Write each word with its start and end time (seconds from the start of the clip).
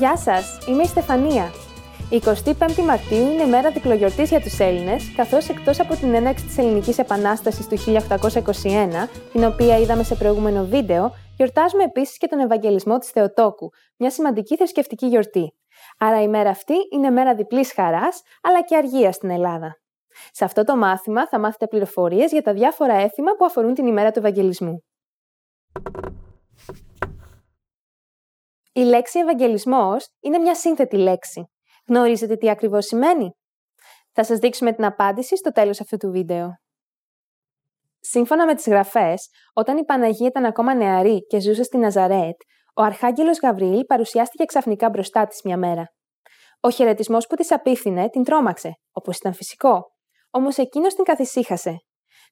Γεια 0.00 0.16
σας, 0.16 0.58
είμαι 0.68 0.82
η 0.82 0.86
Στεφανία. 0.86 1.50
Η 2.10 2.22
25η 2.24 2.82
Μαρτίου 2.86 3.30
είναι 3.30 3.44
μέρα 3.44 3.70
διπλογιορτής 3.70 4.28
για 4.28 4.40
τους 4.40 4.58
Έλληνες, 4.58 5.12
καθώς 5.16 5.48
εκτός 5.48 5.80
από 5.80 5.94
την 5.94 6.14
έναρξη 6.14 6.44
της 6.44 6.58
Ελληνικής 6.58 6.98
Επανάστασης 6.98 7.66
του 7.68 7.76
1821, 7.76 9.08
την 9.32 9.44
οποία 9.44 9.78
είδαμε 9.78 10.02
σε 10.02 10.14
προηγούμενο 10.14 10.64
βίντεο, 10.64 11.14
γιορτάζουμε 11.36 11.82
επίσης 11.82 12.18
και 12.18 12.26
τον 12.26 12.38
Ευαγγελισμό 12.38 12.98
της 12.98 13.10
Θεοτόκου, 13.10 13.70
μια 13.96 14.10
σημαντική 14.10 14.56
θρησκευτική 14.56 15.06
γιορτή. 15.06 15.54
Άρα 15.98 16.22
η 16.22 16.28
μέρα 16.28 16.50
αυτή 16.50 16.74
είναι 16.92 17.10
μέρα 17.10 17.34
διπλής 17.34 17.72
χαράς, 17.72 18.22
αλλά 18.42 18.62
και 18.62 18.76
αργίας 18.76 19.14
στην 19.14 19.30
Ελλάδα. 19.30 19.80
Σε 20.30 20.44
αυτό 20.44 20.64
το 20.64 20.76
μάθημα 20.76 21.28
θα 21.28 21.38
μάθετε 21.38 21.66
πληροφορίες 21.66 22.32
για 22.32 22.42
τα 22.42 22.52
διάφορα 22.52 22.94
έθιμα 22.94 23.32
που 23.38 23.44
αφορούν 23.44 23.74
την 23.74 23.86
ημέρα 23.86 24.10
του 24.10 24.18
Ευαγγελισμού. 24.18 24.84
Η 28.72 28.80
λέξη 28.80 29.18
Ευαγγελισμός 29.18 30.08
είναι 30.20 30.38
μια 30.38 30.54
σύνθετη 30.54 30.96
λέξη. 30.96 31.44
Γνωρίζετε 31.88 32.36
τι 32.36 32.50
ακριβώς 32.50 32.86
σημαίνει; 32.86 33.30
Θα 34.12 34.24
σας 34.24 34.38
δείξουμε 34.38 34.72
την 34.72 34.84
απάντηση 34.84 35.36
στο 35.36 35.50
τέλος 35.50 35.80
αυτού 35.80 35.96
του 35.96 36.10
βίντεο. 36.10 36.48
Σύμφωνα 38.00 38.46
με 38.46 38.54
τις 38.54 38.66
γραφές, 38.66 39.28
όταν 39.52 39.76
η 39.76 39.84
Παναγία 39.84 40.26
ήταν 40.26 40.44
ακόμα 40.44 40.74
νεαρή 40.74 41.26
και 41.26 41.40
ζούσε 41.40 41.62
στη 41.62 41.78
Ναζαρέτ, 41.78 42.36
ο 42.74 42.82
Αρχάγγελος 42.82 43.38
Γαβριήλ 43.40 43.84
παρουσιάστηκε 43.84 44.44
ξαφνικά 44.44 44.88
μπροστά 44.88 45.26
της 45.26 45.42
μια 45.44 45.56
μέρα. 45.56 45.92
Ο 46.60 46.70
χαιρετισμός 46.70 47.26
που 47.26 47.34
της 47.36 47.52
απίθυνε 47.52 48.08
την 48.08 48.24
τρόμαξε, 48.24 48.72
όπως 48.92 49.16
ήταν 49.16 49.32
φυσικό. 49.32 49.92
Όμως 50.30 50.56
εκείνος 50.56 50.94
την 50.94 51.04
καθησύχασε. 51.04 51.76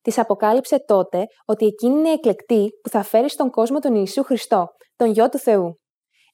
Της 0.02 0.18
αποκάλυψε 0.18 0.84
τότε 0.86 1.24
ότι 1.44 1.66
εκείνη 1.66 1.98
είναι 1.98 2.08
η 2.08 2.12
εκλεκτή 2.12 2.68
που 2.82 2.88
θα 2.88 3.02
φέρει 3.02 3.30
στον 3.30 3.50
κόσμο 3.50 3.78
τον 3.78 3.94
Ιησού 3.94 4.22
Χριστό, 4.22 4.66
τον 4.96 5.10
γιο 5.10 5.28
του 5.28 5.38
Θεού. 5.38 5.78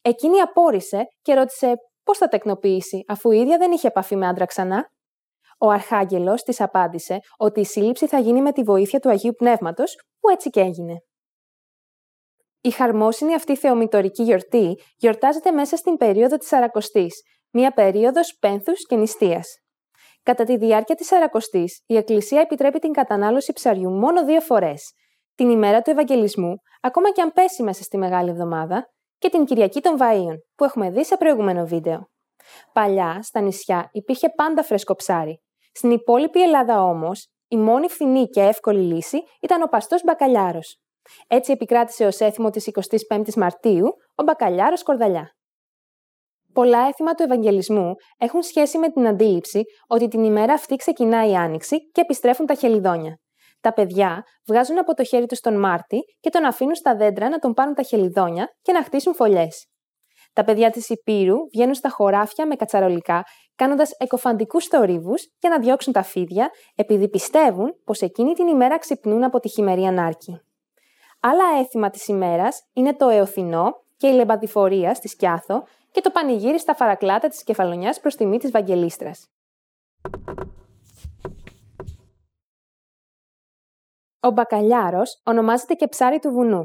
Εκείνη 0.06 0.40
απόρρισε 0.40 1.06
και 1.22 1.34
ρώτησε 1.34 1.74
πώς 2.02 2.18
θα 2.18 2.28
τεκνοποιήσει, 2.28 3.04
αφού 3.08 3.30
η 3.30 3.38
ίδια 3.40 3.58
δεν 3.58 3.72
είχε 3.72 3.86
επαφή 3.86 4.16
με 4.16 4.26
άντρα 4.26 4.44
ξανά; 4.44 4.90
Ο 5.58 5.70
Αρχάγγελος 5.70 6.42
της 6.42 6.60
απάντησε 6.60 7.18
ότι 7.36 7.60
η 7.60 7.64
σύλληψη 7.64 8.06
θα 8.06 8.18
γίνει 8.18 8.42
με 8.42 8.52
τη 8.52 8.62
βοήθεια 8.62 9.00
του 9.00 9.08
Αγίου 9.08 9.32
Πνεύματος, 9.32 9.94
που 10.20 10.28
έτσι 10.28 10.50
και 10.50 10.60
έγινε. 10.60 10.94
Η 12.60 12.70
χαρμόσυνη 12.70 13.34
αυτή 13.34 13.56
θεομητορική 13.56 14.22
γιορτή 14.22 14.74
γιορτάζεται 14.96 15.50
μέσα 15.50 15.76
στην 15.76 15.96
περίοδο 15.96 16.36
της 16.36 16.48
Σαρακοστής, 16.48 17.22
μία 17.50 17.72
περίοδος 17.72 18.36
πένθους 18.40 18.86
και 18.86 18.96
νηστείας. 18.96 19.58
Κατά 20.22 20.44
τη 20.44 20.56
διάρκεια 20.56 20.94
της 20.94 21.06
Σαρακοστής, 21.06 21.82
η 21.86 21.96
Εκκλησία 21.96 22.40
επιτρέπει 22.40 22.78
την 22.78 22.92
κατανάλωση 22.92 23.52
ψαριού 23.52 23.90
μόνο 23.90 24.24
δύο 24.24 24.40
φορές, 24.40 24.92
την 25.34 25.50
ημέρα 25.50 25.82
του 25.82 25.90
Ευαγγελισμού, 25.90 26.54
ακόμα 26.80 27.10
και 27.10 27.20
αν 27.22 27.32
πέσει 27.32 27.62
μέσα 27.62 27.82
στη 27.82 27.98
Μεγάλη 27.98 28.30
Εβδομάδα, 28.30 28.88
και 29.24 29.30
την 29.30 29.44
Κυριακή 29.44 29.80
των 29.80 29.96
Βαΐων, 30.00 30.36
που 30.54 30.64
έχουμε 30.64 30.90
δει 30.90 31.04
σε 31.04 31.16
προηγούμενο 31.16 31.66
βίντεο. 31.66 32.08
Παλιά, 32.72 33.18
στα 33.22 33.40
νησιά, 33.40 33.88
υπήρχε 33.92 34.28
πάντα 34.28 34.62
φρέσκο 34.62 34.94
ψάρι. 34.94 35.42
Στην 35.72 35.90
υπόλοιπη 35.90 36.42
Ελλάδα 36.42 36.82
όμως, 36.82 37.28
η 37.48 37.56
μόνη 37.56 37.88
φθηνή 37.88 38.26
και 38.26 38.40
εύκολη 38.40 38.94
λύση 38.94 39.22
ήταν 39.40 39.62
ο 39.62 39.66
παστός 39.66 40.02
μπακαλιάρος. 40.02 40.78
Έτσι 41.26 41.52
επικράτησε 41.52 42.06
ως 42.06 42.18
έθιμο 42.18 42.50
της 42.50 42.70
25η 43.08 43.34
Μαρτίου 43.34 43.86
ο 44.14 44.22
μπακαλιάρος 44.22 44.82
Κορδαλιά. 44.82 45.34
Πολλά 46.52 46.86
έθιμα 46.88 47.14
του 47.14 47.22
Ευαγγελισμού 47.22 47.94
έχουν 48.18 48.42
σχέση 48.42 48.78
με 48.78 48.88
την 48.88 49.06
αντίληψη 49.06 49.62
ότι 49.86 50.08
την 50.08 50.24
ημέρα 50.24 50.52
αυτή 50.52 50.76
ξεκινάει 50.76 51.30
η 51.30 51.36
Άνοιξη 51.36 51.90
και 51.90 52.00
επιστρέφουν 52.00 52.46
τα 52.46 52.54
χελιδόνια. 52.54 53.18
Τα 53.64 53.72
παιδιά 53.72 54.24
βγάζουν 54.46 54.78
από 54.78 54.94
το 54.94 55.04
χέρι 55.04 55.26
τους 55.26 55.40
τον 55.40 55.58
Μάρτι 55.58 55.98
και 56.20 56.30
τον 56.30 56.44
αφήνουν 56.44 56.74
στα 56.74 56.96
δέντρα 56.96 57.28
να 57.28 57.38
τον 57.38 57.52
πάρουν 57.54 57.74
τα 57.74 57.82
χελιδόνια 57.82 58.56
και 58.62 58.72
να 58.72 58.82
χτίσουν 58.82 59.14
φωλιές. 59.14 59.66
Τα 60.32 60.44
παιδιά 60.44 60.70
της 60.70 60.88
Υπήρου 60.88 61.36
βγαίνουν 61.52 61.74
στα 61.74 61.88
χωράφια 61.88 62.46
με 62.46 62.54
κατσαρολικά, 62.54 63.24
κάνοντας 63.54 63.90
εκοφαντικούς 63.98 64.66
θορύβους 64.66 65.28
για 65.40 65.50
να 65.50 65.58
διώξουν 65.58 65.92
τα 65.92 66.02
φίδια, 66.02 66.50
επειδή 66.74 67.08
πιστεύουν 67.08 67.74
πως 67.84 68.00
εκείνη 68.00 68.32
την 68.32 68.46
ημέρα 68.46 68.78
ξυπνούν 68.78 69.24
από 69.24 69.40
τη 69.40 69.48
χειμερή 69.48 69.84
ανάρκη. 69.84 70.40
Άλλα 71.20 71.44
έθιμα 71.60 71.90
της 71.90 72.08
ημέρας 72.08 72.62
είναι 72.72 72.94
το 72.94 73.08
Εωθινό 73.08 73.72
και 73.96 74.06
η 74.06 74.12
λεμπαδιφορία 74.12 74.94
στη 74.94 75.08
Σκιάθο 75.08 75.66
και 75.90 76.00
το 76.00 76.10
πανηγύρι 76.10 76.58
στα 76.58 76.74
φαρακλάτα 76.74 77.28
της 77.28 77.44
κεφαλονιάς 77.44 78.00
προς 78.00 78.16
τιμή 78.16 78.38
της 78.38 78.50
Βαγγελίστρας. 78.50 79.28
Ο 84.24 84.30
μπακαλιάρος 84.30 85.20
ονομάζεται 85.24 85.74
και 85.74 85.88
ψάρι 85.88 86.18
του 86.18 86.30
βουνού. 86.30 86.64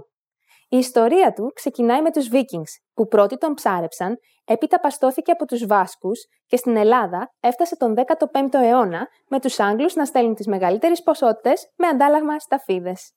Η 0.69 0.77
ιστορία 0.77 1.33
του 1.33 1.51
ξεκινάει 1.53 2.01
με 2.01 2.11
τους 2.11 2.27
Βίκινγκς, 2.27 2.79
που 2.93 3.07
πρώτοι 3.07 3.37
τον 3.37 3.53
ψάρεψαν, 3.53 4.17
έπειτα 4.45 4.79
παστώθηκε 4.79 5.31
από 5.31 5.45
τους 5.45 5.65
Βάσκους 5.65 6.19
και 6.45 6.57
στην 6.57 6.77
Ελλάδα 6.77 7.33
έφτασε 7.39 7.75
τον 7.75 7.93
15ο 7.95 8.53
αιώνα 8.53 9.07
με 9.29 9.39
τους 9.39 9.59
Άγγλους 9.59 9.95
να 9.95 10.05
στέλνουν 10.05 10.35
τις 10.35 10.47
μεγαλύτερες 10.47 11.01
ποσότητες 11.01 11.71
με 11.77 11.87
αντάλλαγμα 11.87 12.39
σταφίδες. 12.39 13.13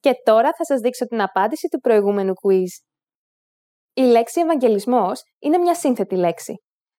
Και 0.00 0.20
τώρα 0.24 0.52
θα 0.56 0.64
σας 0.64 0.80
δείξω 0.80 1.06
την 1.06 1.22
απάντηση 1.22 1.68
του 1.68 1.80
προηγούμενου 1.80 2.32
quiz. 2.32 2.84
Η 3.92 4.02
λέξη 4.02 4.40
Ευαγγελισμός 4.40 5.22
είναι 5.38 5.58
μια 5.58 5.74
σύνθετη 5.74 6.16
λέξη. 6.16 6.54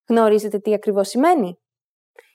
Γνωρίζετε 0.08 0.60
τι 0.60 0.74
ακριβώς 0.74 1.08
σημαίνει; 1.08 1.60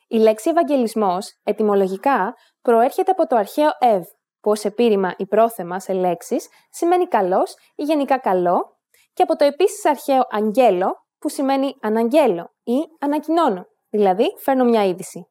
Η 0.08 0.16
λέξη 0.16 0.50
Ευαγγελισμός, 0.50 1.38
ετυμολογικά, 1.42 2.34
προέρχεται 2.62 3.10
από 3.10 3.26
το 3.26 3.36
αρχαίο 3.36 3.70
«ευ», 3.78 4.08
που 4.40 4.50
ως 4.50 4.64
επίρρημα 4.64 5.14
ή 5.16 5.26
πρόθεμα 5.26 5.80
σε 5.80 5.92
λέξεις 5.92 6.48
σημαίνει 6.70 7.06
καλός 7.06 7.54
ή 7.74 7.82
γενικά 7.82 8.18
καλό, 8.18 8.78
και 9.12 9.22
από 9.22 9.36
το 9.36 9.44
επίσης 9.44 9.84
αρχαίο 9.84 10.22
«αγγέλο», 10.30 11.04
που 11.18 11.28
σημαίνει 11.28 11.76
αναγγέλω 11.80 12.54
ή 12.62 12.76
ανακοινώνω, 13.00 13.66
δηλαδή 13.90 14.24
φέρνω 14.38 14.64
μια 14.64 14.84
είδηση. 14.84 15.24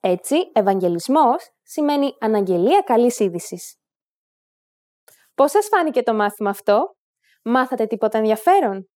Έτσι, 0.00 0.50
Ευαγγελισμός 0.52 1.50
σημαίνει 1.62 2.16
αναγγελία 2.20 2.80
καλής 2.80 3.18
είδησης. 3.18 3.78
Πώς 5.34 5.50
σας 5.50 5.66
φάνηκε 5.68 6.02
το 6.02 6.14
μάθημα 6.14 6.50
αυτό; 6.50 6.96
Μάθατε 7.44 7.86
τίποτα 7.86 8.18
ενδιαφέρον; 8.18 8.88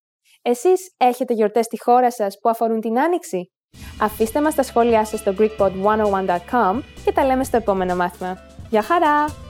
Εσείς 0.43 0.95
έχετε 0.97 1.35
γιορτές 1.35 1.65
στη 1.65 1.83
χώρα 1.83 2.11
σας 2.11 2.39
που 2.39 2.49
αφορούν 2.49 2.81
την 2.81 2.99
Άνοιξη; 2.99 3.53
Αφήστε 4.01 4.41
μας 4.41 4.55
τα 4.55 4.63
σχόλιά 4.63 5.05
σας 5.05 5.21
στο 5.21 5.35
greekpod101.com 5.39 6.81
και 7.05 7.13
τα 7.13 7.25
λέμε 7.25 7.45
στο 7.45 7.57
επόμενο 7.57 7.97
μάθημα. 7.97 8.39
Γεια 8.71 8.83
χαρά! 8.83 9.48